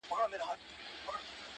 نو 0.09 0.17
نن، 0.27 0.59